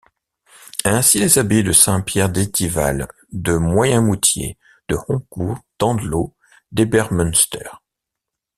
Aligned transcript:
Ainsi 0.83 1.19
les 1.19 1.37
abbayes 1.37 1.61
de 1.61 1.71
Saint-Pierre 1.73 2.31
d'Étival, 2.31 3.07
de 3.33 3.53
Moyenmoutier, 3.57 4.57
de 4.87 4.97
Honcourt, 5.07 5.59
d'Andlau, 5.77 6.33
d'Ebersmunster. 6.71 7.83